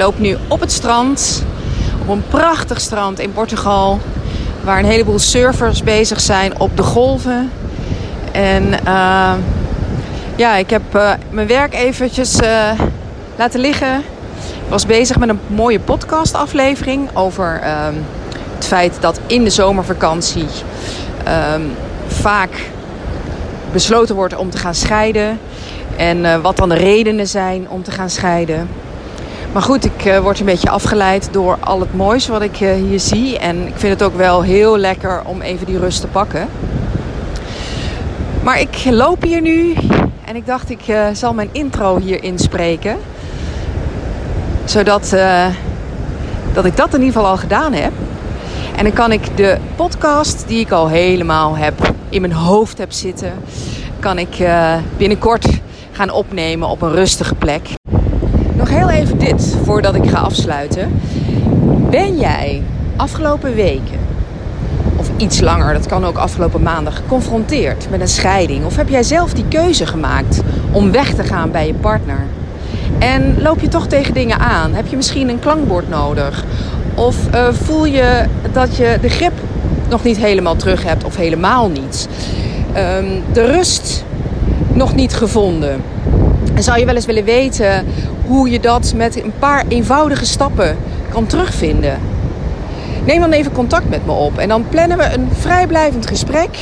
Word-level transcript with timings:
loop 0.00 0.18
nu 0.18 0.36
op 0.48 0.60
het 0.60 0.72
strand. 0.72 1.44
Op 2.02 2.08
een 2.08 2.22
prachtig 2.28 2.80
strand 2.80 3.18
in 3.18 3.32
Portugal. 3.32 4.00
Waar 4.64 4.78
een 4.78 4.84
heleboel 4.84 5.18
surfers 5.18 5.82
bezig 5.82 6.20
zijn 6.20 6.60
op 6.60 6.76
de 6.76 6.82
golven. 6.82 7.50
En 8.32 8.64
uh, 8.86 9.32
ja, 10.36 10.56
ik 10.56 10.70
heb 10.70 10.82
uh, 10.94 11.12
mijn 11.30 11.46
werk 11.46 11.74
eventjes 11.74 12.40
uh, 12.40 12.70
laten 13.36 13.60
liggen. 13.60 13.98
Ik 14.38 14.68
was 14.68 14.86
bezig 14.86 15.18
met 15.18 15.28
een 15.28 15.40
mooie 15.46 15.80
podcastaflevering 15.80 17.16
over 17.16 17.60
het 18.54 18.66
feit 18.66 18.96
dat 19.00 19.20
in 19.26 19.44
de 19.44 19.50
zomervakantie 19.50 20.46
vaak 22.06 22.70
besloten 23.72 24.14
wordt 24.14 24.36
om 24.36 24.50
te 24.50 24.58
gaan 24.58 24.74
scheiden. 24.74 25.38
En 25.96 26.42
wat 26.42 26.56
dan 26.56 26.68
de 26.68 26.74
redenen 26.74 27.26
zijn 27.26 27.68
om 27.68 27.82
te 27.82 27.90
gaan 27.90 28.10
scheiden. 28.10 28.68
Maar 29.52 29.62
goed, 29.62 29.84
ik 29.84 30.04
uh, 30.04 30.18
word 30.18 30.40
een 30.40 30.46
beetje 30.46 30.70
afgeleid 30.70 31.28
door 31.32 31.56
al 31.60 31.80
het 31.80 31.94
moois 31.94 32.28
wat 32.28 32.42
ik 32.42 32.60
uh, 32.60 32.72
hier 32.72 33.00
zie. 33.00 33.38
En 33.38 33.66
ik 33.66 33.76
vind 33.76 33.92
het 33.92 34.02
ook 34.02 34.16
wel 34.16 34.42
heel 34.42 34.78
lekker 34.78 35.22
om 35.24 35.40
even 35.40 35.66
die 35.66 35.78
rust 35.78 36.00
te 36.00 36.06
pakken. 36.06 36.48
Maar 38.42 38.60
ik 38.60 38.84
loop 38.90 39.22
hier 39.22 39.40
nu 39.40 39.74
en 40.24 40.36
ik 40.36 40.46
dacht 40.46 40.70
ik 40.70 40.88
uh, 40.88 41.06
zal 41.12 41.34
mijn 41.34 41.48
intro 41.52 41.98
hier 41.98 42.22
inspreken. 42.22 42.96
Zodat 44.64 45.16
dat 46.52 46.64
ik 46.64 46.76
dat 46.76 46.94
in 46.94 47.00
ieder 47.00 47.14
geval 47.14 47.30
al 47.30 47.36
gedaan 47.36 47.72
heb. 47.72 47.92
En 48.76 48.84
dan 48.84 48.92
kan 48.92 49.12
ik 49.12 49.36
de 49.36 49.58
podcast 49.76 50.44
die 50.46 50.60
ik 50.60 50.70
al 50.70 50.88
helemaal 50.88 51.56
heb 51.56 51.92
in 52.08 52.20
mijn 52.20 52.32
hoofd 52.32 52.78
heb 52.78 52.92
zitten, 52.92 53.32
kan 53.98 54.18
ik 54.18 54.44
binnenkort 54.96 55.46
gaan 55.92 56.10
opnemen 56.10 56.68
op 56.68 56.82
een 56.82 56.92
rustige 56.92 57.34
plek. 57.34 57.79
Nog 58.60 58.68
heel 58.68 58.90
even 58.90 59.18
dit 59.18 59.56
voordat 59.64 59.94
ik 59.94 60.10
ga 60.10 60.18
afsluiten. 60.18 61.00
Ben 61.90 62.18
jij 62.18 62.62
afgelopen 62.96 63.54
weken, 63.54 63.98
of 64.96 65.10
iets 65.16 65.40
langer, 65.40 65.72
dat 65.72 65.86
kan 65.86 66.04
ook 66.04 66.16
afgelopen 66.16 66.62
maandag, 66.62 66.96
geconfronteerd 66.96 67.86
met 67.90 68.00
een 68.00 68.08
scheiding? 68.08 68.64
Of 68.64 68.76
heb 68.76 68.88
jij 68.88 69.02
zelf 69.02 69.32
die 69.32 69.44
keuze 69.48 69.86
gemaakt 69.86 70.40
om 70.70 70.92
weg 70.92 71.14
te 71.14 71.24
gaan 71.24 71.50
bij 71.50 71.66
je 71.66 71.74
partner? 71.74 72.18
En 72.98 73.42
loop 73.42 73.60
je 73.60 73.68
toch 73.68 73.86
tegen 73.86 74.14
dingen 74.14 74.38
aan? 74.38 74.74
Heb 74.74 74.86
je 74.86 74.96
misschien 74.96 75.28
een 75.28 75.38
klankbord 75.38 75.88
nodig? 75.88 76.44
Of 76.94 77.16
uh, 77.34 77.48
voel 77.52 77.84
je 77.84 78.24
dat 78.52 78.76
je 78.76 78.98
de 79.00 79.08
grip 79.08 79.34
nog 79.88 80.04
niet 80.04 80.16
helemaal 80.16 80.56
terug 80.56 80.84
hebt 80.84 81.04
of 81.04 81.16
helemaal 81.16 81.68
niet? 81.68 82.08
Um, 82.76 83.22
de 83.32 83.46
rust 83.46 84.04
nog 84.72 84.94
niet 84.94 85.14
gevonden? 85.14 85.82
En 86.54 86.62
zou 86.62 86.78
je 86.78 86.84
wel 86.84 86.94
eens 86.94 87.06
willen 87.06 87.24
weten 87.24 87.84
hoe 88.30 88.50
je 88.50 88.60
dat 88.60 88.92
met 88.96 89.22
een 89.22 89.32
paar 89.38 89.64
eenvoudige 89.68 90.24
stappen 90.24 90.76
kan 91.12 91.26
terugvinden? 91.26 91.98
Neem 93.04 93.20
dan 93.20 93.32
even 93.32 93.52
contact 93.52 93.88
met 93.88 94.06
me 94.06 94.12
op 94.12 94.38
en 94.38 94.48
dan 94.48 94.64
plannen 94.68 94.98
we 94.98 95.04
een 95.12 95.28
vrijblijvend 95.32 96.06
gesprek. 96.06 96.58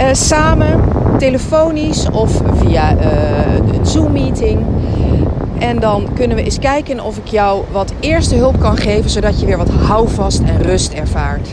Uh, 0.00 0.06
samen, 0.12 0.80
telefonisch 1.18 2.10
of 2.10 2.42
via 2.54 2.94
uh, 2.94 3.76
een 3.78 3.86
Zoom-meeting. 3.86 4.60
En 5.58 5.80
dan 5.80 6.08
kunnen 6.14 6.36
we 6.36 6.42
eens 6.42 6.58
kijken 6.58 7.00
of 7.00 7.16
ik 7.16 7.26
jou 7.26 7.64
wat 7.72 7.92
eerste 8.00 8.34
hulp 8.34 8.60
kan 8.60 8.76
geven, 8.76 9.10
zodat 9.10 9.40
je 9.40 9.46
weer 9.46 9.58
wat 9.58 9.70
houvast 9.70 10.40
en 10.40 10.62
rust 10.62 10.92
ervaart. 10.92 11.48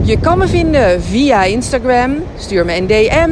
Je 0.00 0.18
kan 0.18 0.38
me 0.38 0.48
vinden 0.48 1.02
via 1.02 1.44
Instagram. 1.44 2.14
Stuur 2.36 2.64
me 2.64 2.76
een 2.76 2.86
DM 2.86 3.30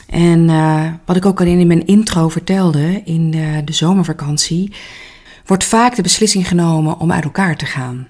En 0.09 0.49
uh, 0.49 0.91
wat 1.05 1.15
ik 1.15 1.25
ook 1.25 1.39
al 1.39 1.45
in 1.45 1.67
mijn 1.67 1.85
intro 1.85 2.29
vertelde, 2.29 3.01
in 3.05 3.31
de, 3.31 3.61
de 3.65 3.73
zomervakantie, 3.73 4.73
wordt 5.45 5.63
vaak 5.63 5.95
de 5.95 6.01
beslissing 6.01 6.47
genomen 6.47 6.99
om 6.99 7.11
uit 7.11 7.23
elkaar 7.23 7.57
te 7.57 7.65
gaan. 7.65 8.07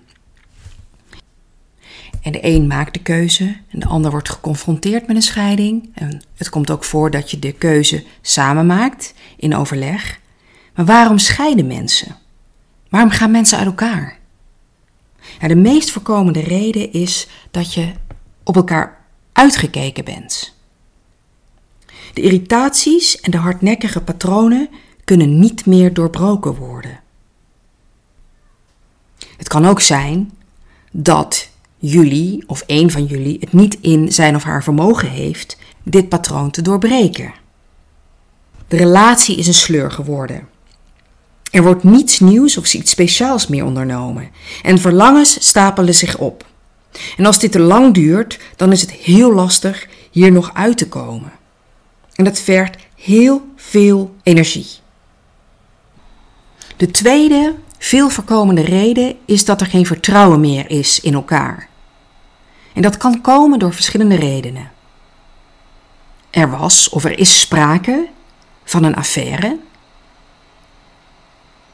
En 2.22 2.32
de 2.32 2.40
een 2.42 2.68
maakt 2.68 2.94
de 2.94 3.00
keuze 3.00 3.58
en 3.70 3.80
de 3.80 3.86
ander 3.86 4.12
wordt 4.12 4.30
geconfronteerd 4.30 5.08
met 5.08 5.16
een 5.16 5.22
scheiding. 5.22 5.90
En 5.94 6.22
het 6.36 6.50
komt 6.50 6.72
ook 6.72 6.84
voor 6.84 7.12
dat 7.12 7.32
je 7.32 7.40
de 7.40 7.52
keuze 7.52 8.04
samen 8.22 8.66
maakt 8.66 9.14
in 9.38 9.56
overleg. 9.56 10.20
Maar 10.76 10.86
waarom 10.86 11.18
scheiden 11.18 11.68
mensen? 11.68 12.16
Waarom 12.90 13.10
gaan 13.10 13.32
mensen 13.32 13.58
uit 13.58 13.68
elkaar? 13.68 14.18
De 15.40 15.56
meest 15.56 15.92
voorkomende 15.92 16.40
reden 16.40 16.94
is 16.94 17.28
dat 17.52 17.74
je 17.74 17.92
op 18.44 18.56
elkaar 18.56 18.98
uitgekeken 19.34 20.06
bent. 20.06 20.59
De 22.14 22.22
irritaties 22.22 23.20
en 23.20 23.32
de 23.32 23.38
hardnekkige 23.38 24.02
patronen 24.02 24.70
kunnen 25.04 25.40
niet 25.40 25.66
meer 25.66 25.94
doorbroken 25.94 26.56
worden. 26.56 27.00
Het 29.38 29.48
kan 29.48 29.66
ook 29.66 29.82
zijn 29.82 30.32
dat 30.92 31.50
jullie 31.78 32.44
of 32.48 32.64
een 32.68 32.92
van 32.92 33.06
jullie 33.06 33.38
het 33.40 33.54
niet 33.54 33.78
in 33.82 34.12
zijn 34.12 34.36
of 34.36 34.44
haar 34.44 34.64
vermogen 34.64 35.10
heeft 35.10 35.58
dit 35.84 36.10
patroon 36.10 36.52
te 36.52 36.62
doorbreken. 36.62 37.34
De 38.68 38.78
relatie 38.78 39.38
is 39.38 39.48
een 39.48 39.54
sleur 39.54 39.92
geworden. 39.92 40.48
Er 41.52 41.64
wordt 41.64 41.84
niets 41.84 42.20
nieuws 42.20 42.58
of 42.58 42.74
iets 42.74 42.92
speciaals 42.92 43.48
meer 43.48 43.66
ondernomen 43.66 44.30
en 44.64 44.80
verlangens 44.80 45.48
stapelen 45.48 45.94
zich 45.94 46.18
op. 46.18 46.46
En 47.18 47.26
als 47.26 47.40
dit 47.40 47.52
te 47.52 47.60
lang 47.60 47.94
duurt, 47.94 48.40
dan 48.56 48.72
is 48.72 48.82
het 48.82 48.92
heel 48.92 49.34
lastig 49.34 49.88
hier 50.12 50.32
nog 50.32 50.54
uit 50.54 50.78
te 50.78 50.88
komen. 50.88 51.32
En 52.20 52.26
dat 52.26 52.40
vergt 52.40 52.78
heel 52.96 53.48
veel 53.56 54.16
energie. 54.24 54.68
De 56.78 56.92
tweede, 56.92 57.56
veel 57.78 58.10
voorkomende 58.10 58.62
reden 58.62 59.18
is 59.26 59.46
dat 59.46 59.62
er 59.62 59.68
geen 59.68 59.86
vertrouwen 59.86 60.40
meer 60.40 60.70
is 60.70 61.00
in 61.00 61.14
elkaar. 61.14 61.70
En 62.74 62.82
dat 62.82 62.98
kan 62.98 63.22
komen 63.22 63.60
door 63.60 63.74
verschillende 63.74 64.16
redenen. 64.16 64.72
Er 66.30 66.50
was 66.50 66.90
of 66.90 67.04
er 67.04 67.20
is 67.20 67.40
sprake 67.40 68.10
van 68.64 68.84
een 68.84 68.96
affaire. 68.96 69.60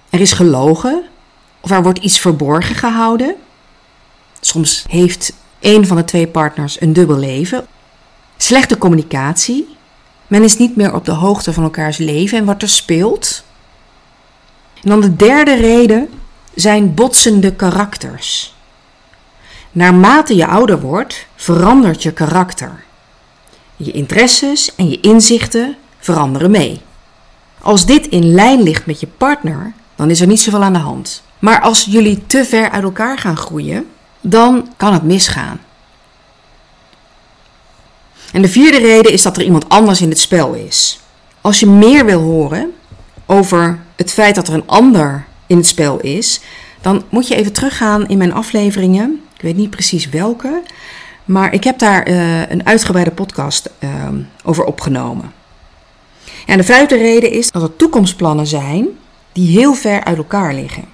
Er 0.09 0.19
is 0.19 0.31
gelogen 0.31 1.03
of 1.59 1.71
er 1.71 1.83
wordt 1.83 1.99
iets 1.99 2.19
verborgen 2.19 2.75
gehouden. 2.75 3.35
Soms 4.39 4.85
heeft 4.89 5.33
een 5.59 5.87
van 5.87 5.97
de 5.97 6.03
twee 6.05 6.27
partners 6.27 6.81
een 6.81 6.93
dubbel 6.93 7.17
leven. 7.17 7.67
Slechte 8.37 8.77
communicatie 8.77 9.74
men 10.27 10.43
is 10.43 10.57
niet 10.57 10.75
meer 10.75 10.93
op 10.93 11.05
de 11.05 11.11
hoogte 11.11 11.53
van 11.53 11.63
elkaars 11.63 11.97
leven 11.97 12.37
en 12.37 12.45
wat 12.45 12.61
er 12.61 12.69
speelt. 12.69 13.43
En 14.83 14.89
dan 14.89 15.01
de 15.01 15.15
derde 15.15 15.55
reden 15.55 16.09
zijn 16.55 16.93
botsende 16.93 17.53
karakters. 17.53 18.55
Naarmate 19.71 20.35
je 20.35 20.47
ouder 20.47 20.79
wordt, 20.81 21.27
verandert 21.35 22.03
je 22.03 22.11
karakter. 22.11 22.83
Je 23.75 23.91
interesses 23.91 24.75
en 24.75 24.89
je 24.89 24.99
inzichten 24.99 25.75
veranderen 25.99 26.51
mee. 26.51 26.81
Als 27.61 27.85
dit 27.85 28.07
in 28.07 28.33
lijn 28.33 28.61
ligt 28.61 28.85
met 28.85 28.99
je 28.99 29.07
partner, 29.07 29.73
dan 29.95 30.09
is 30.09 30.21
er 30.21 30.27
niet 30.27 30.41
zoveel 30.41 30.63
aan 30.63 30.73
de 30.73 30.79
hand. 30.79 31.23
Maar 31.39 31.61
als 31.61 31.85
jullie 31.89 32.23
te 32.27 32.45
ver 32.45 32.69
uit 32.69 32.83
elkaar 32.83 33.17
gaan 33.17 33.37
groeien, 33.37 33.87
dan 34.21 34.69
kan 34.77 34.93
het 34.93 35.03
misgaan. 35.03 35.59
En 38.35 38.41
de 38.41 38.49
vierde 38.49 38.77
reden 38.77 39.11
is 39.11 39.21
dat 39.21 39.37
er 39.37 39.43
iemand 39.43 39.69
anders 39.69 40.01
in 40.01 40.09
het 40.09 40.19
spel 40.19 40.53
is. 40.53 40.99
Als 41.41 41.59
je 41.59 41.67
meer 41.67 42.05
wil 42.05 42.21
horen 42.21 42.73
over 43.25 43.79
het 43.95 44.11
feit 44.11 44.35
dat 44.35 44.47
er 44.47 44.53
een 44.53 44.67
ander 44.67 45.25
in 45.47 45.57
het 45.57 45.65
spel 45.65 45.99
is, 45.99 46.41
dan 46.81 47.03
moet 47.09 47.27
je 47.27 47.35
even 47.35 47.53
teruggaan 47.53 48.07
in 48.07 48.17
mijn 48.17 48.33
afleveringen. 48.33 49.21
Ik 49.35 49.41
weet 49.41 49.55
niet 49.55 49.69
precies 49.69 50.09
welke, 50.09 50.61
Maar 51.25 51.53
ik 51.53 51.63
heb 51.63 51.79
daar 51.79 52.09
uh, 52.09 52.49
een 52.49 52.65
uitgebreide 52.65 53.11
podcast 53.11 53.69
uh, 53.79 53.89
over 54.43 54.63
opgenomen. 54.63 55.33
En 56.45 56.57
de 56.57 56.63
vijfde 56.63 56.97
reden 56.97 57.31
is 57.31 57.51
dat 57.51 57.61
er 57.61 57.75
toekomstplannen 57.75 58.47
zijn 58.47 58.87
die 59.31 59.59
heel 59.59 59.73
ver 59.73 60.03
uit 60.03 60.17
elkaar 60.17 60.53
liggen. 60.53 60.85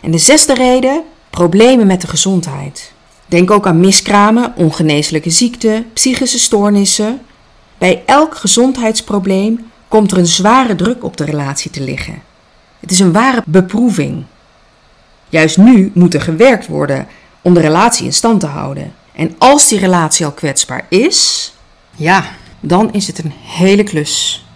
En 0.00 0.10
de 0.10 0.18
zesde 0.18 0.54
reden, 0.54 1.02
problemen 1.30 1.86
met 1.86 2.00
de 2.00 2.06
gezondheid. 2.06 2.92
Denk 3.28 3.50
ook 3.50 3.66
aan 3.66 3.80
miskramen, 3.80 4.52
ongeneeslijke 4.56 5.30
ziekten, 5.30 5.92
psychische 5.92 6.38
stoornissen. 6.38 7.20
Bij 7.78 8.02
elk 8.06 8.36
gezondheidsprobleem 8.36 9.70
komt 9.88 10.10
er 10.10 10.18
een 10.18 10.26
zware 10.26 10.74
druk 10.74 11.04
op 11.04 11.16
de 11.16 11.24
relatie 11.24 11.70
te 11.70 11.80
liggen. 11.80 12.22
Het 12.80 12.90
is 12.90 13.00
een 13.00 13.12
ware 13.12 13.42
beproeving. 13.46 14.24
Juist 15.28 15.56
nu 15.56 15.90
moet 15.94 16.14
er 16.14 16.20
gewerkt 16.20 16.66
worden 16.66 17.06
om 17.42 17.54
de 17.54 17.60
relatie 17.60 18.04
in 18.04 18.12
stand 18.12 18.40
te 18.40 18.46
houden. 18.46 18.92
En 19.12 19.34
als 19.38 19.68
die 19.68 19.78
relatie 19.78 20.26
al 20.26 20.32
kwetsbaar 20.32 20.86
is, 20.88 21.52
ja, 21.96 22.24
dan 22.60 22.92
is 22.92 23.06
het 23.06 23.18
een 23.18 23.32
hele 23.44 23.82
klus. 23.82 24.46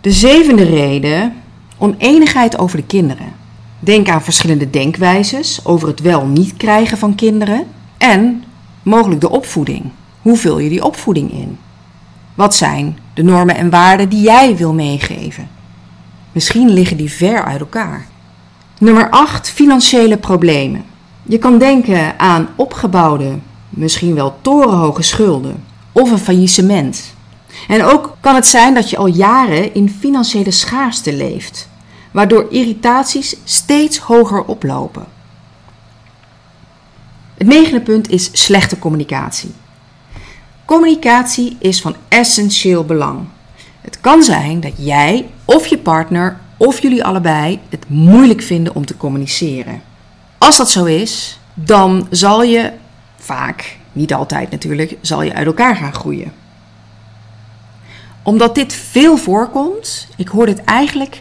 De 0.00 0.10
zevende 0.10 0.64
reden, 0.64 1.42
oneenigheid 1.78 2.58
over 2.58 2.76
de 2.76 2.86
kinderen. 2.86 3.39
Denk 3.80 4.08
aan 4.08 4.22
verschillende 4.22 4.70
denkwijzes 4.70 5.60
over 5.64 5.88
het 5.88 6.00
wel 6.00 6.26
niet 6.26 6.56
krijgen 6.56 6.98
van 6.98 7.14
kinderen 7.14 7.66
en 7.98 8.44
mogelijk 8.82 9.20
de 9.20 9.30
opvoeding. 9.30 9.84
Hoe 10.22 10.36
vul 10.36 10.58
je 10.58 10.68
die 10.68 10.84
opvoeding 10.84 11.32
in? 11.32 11.58
Wat 12.34 12.54
zijn 12.54 12.98
de 13.14 13.22
normen 13.22 13.56
en 13.56 13.70
waarden 13.70 14.08
die 14.08 14.22
jij 14.22 14.56
wil 14.56 14.72
meegeven? 14.72 15.48
Misschien 16.32 16.70
liggen 16.70 16.96
die 16.96 17.12
ver 17.12 17.44
uit 17.44 17.60
elkaar. 17.60 18.06
Nummer 18.78 19.10
8. 19.10 19.50
Financiële 19.50 20.16
problemen. 20.16 20.84
Je 21.22 21.38
kan 21.38 21.58
denken 21.58 22.18
aan 22.18 22.48
opgebouwde, 22.56 23.38
misschien 23.68 24.14
wel 24.14 24.38
torenhoge 24.40 25.02
schulden 25.02 25.64
of 25.92 26.10
een 26.10 26.18
faillissement. 26.18 27.14
En 27.68 27.84
ook 27.84 28.16
kan 28.20 28.34
het 28.34 28.46
zijn 28.46 28.74
dat 28.74 28.90
je 28.90 28.96
al 28.96 29.06
jaren 29.06 29.74
in 29.74 29.96
financiële 29.98 30.50
schaarste 30.50 31.12
leeft, 31.16 31.68
waardoor 32.10 32.46
irritaties 32.50 33.36
steeds 33.44 33.98
hoger 33.98 34.44
oplopen. 34.44 35.06
Het 37.34 37.46
negende 37.46 37.80
punt 37.80 38.10
is 38.10 38.30
slechte 38.32 38.78
communicatie. 38.78 39.52
Communicatie 40.64 41.56
is 41.58 41.80
van 41.80 41.96
essentieel 42.08 42.84
belang. 42.84 43.20
Het 43.80 44.00
kan 44.00 44.22
zijn 44.22 44.60
dat 44.60 44.72
jij 44.76 45.30
of 45.44 45.66
je 45.66 45.78
partner 45.78 46.40
of 46.56 46.82
jullie 46.82 47.04
allebei 47.04 47.60
het 47.68 47.88
moeilijk 47.88 48.42
vinden 48.42 48.74
om 48.74 48.86
te 48.86 48.96
communiceren. 48.96 49.82
Als 50.38 50.56
dat 50.56 50.70
zo 50.70 50.84
is, 50.84 51.38
dan 51.54 52.06
zal 52.10 52.42
je 52.42 52.72
vaak, 53.16 53.76
niet 53.92 54.14
altijd 54.14 54.50
natuurlijk, 54.50 54.96
zal 55.00 55.22
je 55.22 55.34
uit 55.34 55.46
elkaar 55.46 55.76
gaan 55.76 55.94
groeien. 55.94 56.32
Omdat 58.22 58.54
dit 58.54 58.72
veel 58.72 59.16
voorkomt, 59.16 60.08
ik 60.16 60.28
hoor 60.28 60.46
dit 60.46 60.64
eigenlijk 60.64 61.20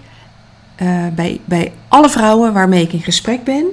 uh, 0.81 1.07
bij, 1.15 1.39
bij 1.45 1.71
alle 1.87 2.09
vrouwen 2.09 2.53
waarmee 2.53 2.83
ik 2.83 2.93
in 2.93 3.01
gesprek 3.01 3.43
ben, 3.43 3.65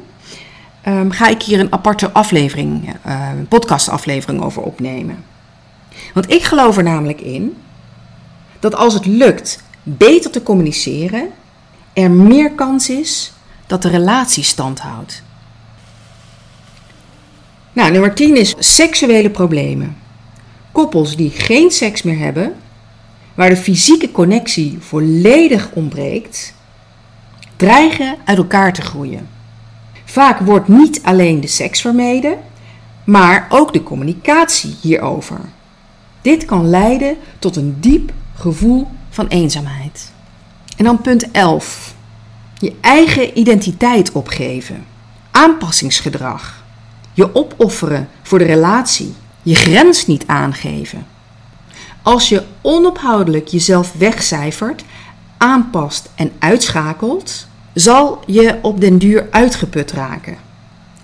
um, 0.89 1.11
ga 1.11 1.29
ik 1.29 1.43
hier 1.43 1.61
een 1.61 1.73
aparte 1.73 2.13
aflevering, 2.13 2.95
een 3.03 3.49
podcastaflevering 3.49 4.43
over 4.43 4.63
opnemen. 4.63 5.25
Want 6.15 6.33
ik 6.33 6.43
geloof 6.43 6.77
er 6.77 6.83
namelijk 6.83 7.21
in 7.21 7.57
dat 8.61 8.75
als 8.75 8.95
het 8.95 9.07
lukt 9.07 9.63
beter 9.83 10.31
te 10.31 10.43
communiceren, 10.43 11.29
er 11.93 12.11
meer 12.11 12.51
kans 12.51 12.91
is 12.91 13.33
dat 13.67 13.83
de 13.83 13.89
relatie 13.89 14.45
stand 14.45 14.79
houdt. 14.81 15.23
Nou, 17.73 17.91
nummer 17.91 18.15
10 18.15 18.37
is 18.37 18.55
seksuele 18.59 19.31
problemen. 19.31 19.97
Koppels 20.73 21.17
die 21.17 21.31
geen 21.31 21.71
seks 21.71 22.03
meer 22.03 22.19
hebben, 22.19 22.55
waar 23.35 23.49
de 23.49 23.57
fysieke 23.57 24.13
connectie 24.13 24.77
volledig 24.81 25.71
ontbreekt, 25.73 26.55
dreigen 27.57 28.17
uit 28.25 28.39
elkaar 28.39 28.73
te 28.73 28.83
groeien. 28.83 29.29
Vaak 30.05 30.39
wordt 30.39 30.69
niet 30.69 31.01
alleen 31.03 31.41
de 31.41 31.47
seks 31.47 31.81
vermeden, 31.81 32.39
maar 33.05 33.47
ook 33.49 33.73
de 33.73 33.83
communicatie 33.83 34.77
hierover. 34.81 35.41
Dit 36.23 36.45
kan 36.45 36.69
leiden 36.69 37.17
tot 37.39 37.57
een 37.57 37.77
diep 37.81 38.13
gevoel 38.35 38.89
van 39.11 39.27
eenzaamheid. 39.27 40.13
En 40.77 40.85
dan 40.85 41.01
punt 41.01 41.31
11. 41.31 41.95
Je 42.59 42.75
eigen 42.81 43.39
identiteit 43.39 44.13
opgeven. 44.13 44.85
Aanpassingsgedrag. 45.31 46.65
Je 47.13 47.35
opofferen 47.35 48.09
voor 48.23 48.39
de 48.39 48.45
relatie. 48.45 49.15
Je 49.43 49.55
grens 49.55 50.07
niet 50.07 50.27
aangeven. 50.27 51.07
Als 52.03 52.29
je 52.29 52.43
onophoudelijk 52.61 53.49
jezelf 53.49 53.93
wegcijfert, 53.93 54.85
aanpast 55.39 56.11
en 56.15 56.33
uitschakelt, 56.39 57.47
zal 57.75 58.23
je 58.27 58.59
op 58.63 58.81
den 58.81 58.99
duur 58.99 59.27
uitgeput 59.31 59.93
raken. 59.93 60.37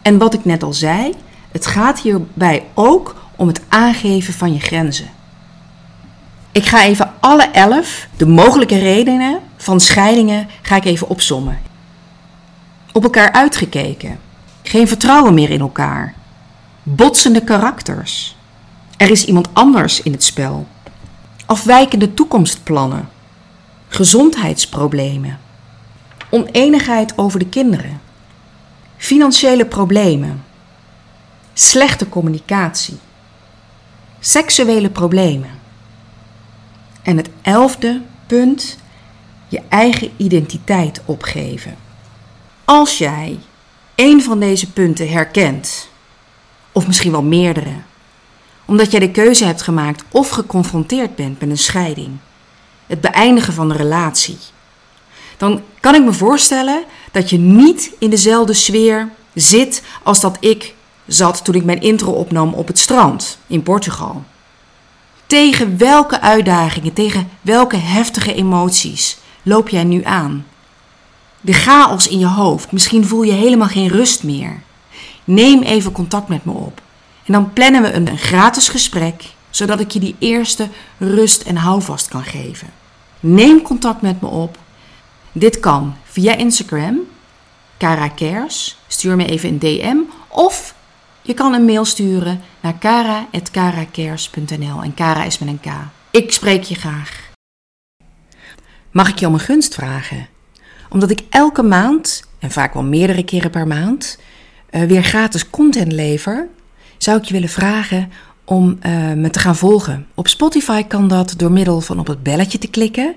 En 0.02 0.18
wat 0.18 0.34
ik 0.34 0.44
net 0.44 0.62
al 0.62 0.72
zei, 0.72 1.14
het 1.50 1.66
gaat 1.66 2.00
hierbij 2.00 2.64
ook 2.74 3.14
om 3.36 3.46
het 3.46 3.60
aangeven 3.68 4.34
van 4.34 4.52
je 4.52 4.60
grenzen. 4.60 5.10
Ik 6.52 6.64
ga 6.64 6.84
even 6.84 7.12
alle 7.20 7.42
elf, 7.42 8.08
de 8.16 8.26
mogelijke 8.26 8.78
redenen 8.78 9.40
van 9.56 9.80
scheidingen, 9.80 10.48
ga 10.62 10.76
ik 10.76 10.84
even 10.84 11.08
opsommen. 11.08 11.58
Op 12.92 13.02
elkaar 13.02 13.32
uitgekeken. 13.32 14.18
Geen 14.62 14.88
vertrouwen 14.88 15.34
meer 15.34 15.50
in 15.50 15.60
elkaar. 15.60 16.14
Botsende 16.82 17.44
karakters. 17.44 18.36
Er 18.96 19.10
is 19.10 19.24
iemand 19.24 19.48
anders 19.52 20.02
in 20.02 20.12
het 20.12 20.22
spel. 20.22 20.66
Afwijkende 21.46 22.14
toekomstplannen. 22.14 23.08
Gezondheidsproblemen. 23.92 25.38
Oneenigheid 26.30 27.18
over 27.18 27.38
de 27.38 27.48
kinderen. 27.48 28.00
Financiële 28.96 29.66
problemen. 29.66 30.44
Slechte 31.52 32.08
communicatie. 32.08 32.98
Seksuele 34.20 34.90
problemen. 34.90 35.50
En 37.02 37.16
het 37.16 37.28
elfde 37.42 38.00
punt, 38.26 38.78
je 39.48 39.60
eigen 39.68 40.10
identiteit 40.16 41.02
opgeven. 41.04 41.76
Als 42.64 42.98
jij 42.98 43.38
een 43.94 44.22
van 44.22 44.40
deze 44.40 44.72
punten 44.72 45.10
herkent, 45.10 45.88
of 46.72 46.86
misschien 46.86 47.12
wel 47.12 47.22
meerdere, 47.22 47.74
omdat 48.64 48.90
jij 48.90 49.00
de 49.00 49.10
keuze 49.10 49.44
hebt 49.44 49.62
gemaakt 49.62 50.04
of 50.10 50.28
geconfronteerd 50.28 51.14
bent 51.14 51.40
met 51.40 51.50
een 51.50 51.58
scheiding, 51.58 52.18
het 52.92 53.00
beëindigen 53.00 53.52
van 53.52 53.68
de 53.68 53.76
relatie, 53.76 54.38
dan 55.36 55.62
kan 55.80 55.94
ik 55.94 56.04
me 56.04 56.12
voorstellen 56.12 56.84
dat 57.12 57.30
je 57.30 57.38
niet 57.38 57.90
in 57.98 58.10
dezelfde 58.10 58.52
sfeer 58.52 59.08
zit 59.34 59.82
als 60.02 60.20
dat 60.20 60.36
ik 60.40 60.74
zat 61.06 61.44
toen 61.44 61.54
ik 61.54 61.64
mijn 61.64 61.80
intro 61.80 62.12
opnam 62.12 62.54
op 62.54 62.66
het 62.66 62.78
strand 62.78 63.38
in 63.46 63.62
Portugal. 63.62 64.24
Tegen 65.26 65.78
welke 65.78 66.20
uitdagingen, 66.20 66.92
tegen 66.92 67.28
welke 67.40 67.76
heftige 67.76 68.34
emoties 68.34 69.18
loop 69.42 69.68
jij 69.68 69.84
nu 69.84 70.04
aan? 70.04 70.46
De 71.40 71.52
chaos 71.52 72.08
in 72.08 72.18
je 72.18 72.26
hoofd, 72.26 72.72
misschien 72.72 73.06
voel 73.06 73.22
je 73.22 73.32
helemaal 73.32 73.68
geen 73.68 73.88
rust 73.88 74.22
meer. 74.22 74.62
Neem 75.24 75.62
even 75.62 75.92
contact 75.92 76.28
met 76.28 76.44
me 76.44 76.52
op. 76.52 76.80
En 77.24 77.32
dan 77.32 77.52
plannen 77.52 77.82
we 77.82 77.92
een, 77.92 78.18
gratis 78.18 78.68
gesprek, 78.68 79.24
zodat 79.50 79.80
ik 79.80 79.90
je 79.90 80.00
die 80.00 80.16
eerste 80.18 80.68
rust 80.98 81.42
en 81.42 81.56
houvast 81.56 82.08
kan 82.08 82.24
geven. 82.24 82.81
Neem 83.24 83.62
contact 83.62 84.00
met 84.00 84.20
me 84.20 84.28
op. 84.28 84.58
Dit 85.32 85.60
kan 85.60 85.96
via 86.04 86.36
Instagram, 86.36 86.98
Cara. 87.78 88.12
Stuur 88.86 89.16
me 89.16 89.26
even 89.26 89.48
een 89.48 89.58
DM 89.58 89.96
of 90.28 90.74
je 91.22 91.34
kan 91.34 91.52
een 91.52 91.64
mail 91.64 91.84
sturen 91.84 92.40
naar 92.60 92.78
kara.karacares.nl 92.78 94.82
en 94.82 94.94
Kara 94.94 95.24
is 95.24 95.38
met 95.38 95.48
een 95.48 95.60
K. 95.60 95.66
Ik 96.10 96.32
spreek 96.32 96.62
je 96.62 96.74
graag. 96.74 97.30
Mag 98.90 99.08
ik 99.08 99.18
je 99.18 99.26
om 99.26 99.34
een 99.34 99.40
gunst 99.40 99.74
vragen? 99.74 100.28
Omdat 100.88 101.10
ik 101.10 101.22
elke 101.30 101.62
maand, 101.62 102.24
en 102.38 102.50
vaak 102.50 102.74
wel 102.74 102.84
meerdere 102.84 103.24
keren 103.24 103.50
per 103.50 103.66
maand, 103.66 104.18
uh, 104.70 104.82
weer 104.82 105.02
gratis 105.02 105.50
content 105.50 105.92
lever, 105.92 106.48
zou 106.98 107.18
ik 107.18 107.24
je 107.24 107.32
willen 107.32 107.48
vragen 107.48 108.12
om 108.44 108.78
uh, 108.86 109.12
me 109.12 109.30
te 109.30 109.38
gaan 109.38 109.56
volgen. 109.56 110.06
Op 110.14 110.28
Spotify 110.28 110.82
kan 110.82 111.08
dat 111.08 111.34
door 111.36 111.52
middel 111.52 111.80
van 111.80 111.98
op 111.98 112.06
het 112.06 112.22
belletje 112.22 112.58
te 112.58 112.68
klikken. 112.68 113.14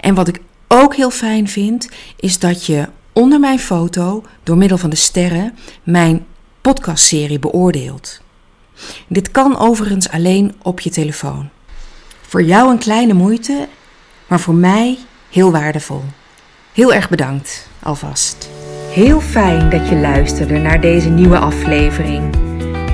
En 0.00 0.14
wat 0.14 0.28
ik 0.28 0.40
ook 0.68 0.96
heel 0.96 1.10
fijn 1.10 1.48
vind, 1.48 1.88
is 2.16 2.38
dat 2.38 2.66
je 2.66 2.88
onder 3.12 3.40
mijn 3.40 3.58
foto, 3.58 4.24
door 4.42 4.56
middel 4.56 4.78
van 4.78 4.90
de 4.90 4.96
sterren, 4.96 5.54
mijn 5.82 6.26
podcastserie 6.60 7.38
beoordeelt. 7.38 8.20
Dit 9.08 9.30
kan 9.30 9.58
overigens 9.58 10.08
alleen 10.08 10.54
op 10.62 10.80
je 10.80 10.90
telefoon. 10.90 11.48
Voor 12.20 12.42
jou 12.42 12.70
een 12.70 12.78
kleine 12.78 13.14
moeite, 13.14 13.68
maar 14.26 14.40
voor 14.40 14.54
mij 14.54 14.98
heel 15.30 15.52
waardevol. 15.52 16.02
Heel 16.72 16.92
erg 16.92 17.08
bedankt 17.08 17.68
alvast. 17.82 18.48
Heel 18.90 19.20
fijn 19.20 19.70
dat 19.70 19.88
je 19.88 19.96
luisterde 19.96 20.58
naar 20.58 20.80
deze 20.80 21.08
nieuwe 21.08 21.38
aflevering. 21.38 22.45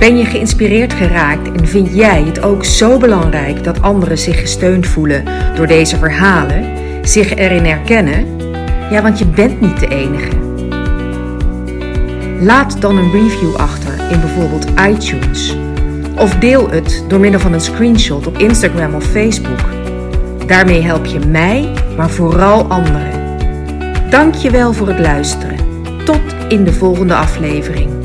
Ben 0.03 0.17
je 0.17 0.25
geïnspireerd 0.25 0.93
geraakt 0.93 1.51
en 1.51 1.67
vind 1.67 1.95
jij 1.95 2.23
het 2.23 2.41
ook 2.41 2.65
zo 2.65 2.97
belangrijk 2.97 3.63
dat 3.63 3.81
anderen 3.81 4.17
zich 4.17 4.39
gesteund 4.39 4.87
voelen 4.87 5.23
door 5.55 5.67
deze 5.67 5.97
verhalen, 5.97 6.65
zich 7.01 7.35
erin 7.35 7.65
herkennen? 7.65 8.37
Ja, 8.91 9.01
want 9.01 9.19
je 9.19 9.25
bent 9.25 9.61
niet 9.61 9.79
de 9.79 9.87
enige. 9.87 10.29
Laat 12.39 12.81
dan 12.81 12.97
een 12.97 13.11
review 13.11 13.55
achter 13.55 13.93
in 14.11 14.19
bijvoorbeeld 14.19 14.65
iTunes. 14.89 15.55
Of 16.17 16.35
deel 16.35 16.69
het 16.69 17.03
door 17.07 17.19
middel 17.19 17.39
van 17.39 17.53
een 17.53 17.61
screenshot 17.61 18.27
op 18.27 18.37
Instagram 18.37 18.93
of 18.93 19.03
Facebook. 19.03 19.63
Daarmee 20.47 20.81
help 20.81 21.05
je 21.05 21.19
mij, 21.19 21.73
maar 21.97 22.09
vooral 22.09 22.63
anderen. 22.63 23.11
Dank 24.09 24.35
je 24.35 24.51
wel 24.51 24.73
voor 24.73 24.87
het 24.87 24.99
luisteren. 24.99 25.57
Tot 26.05 26.21
in 26.47 26.63
de 26.63 26.73
volgende 26.73 27.15
aflevering. 27.15 28.02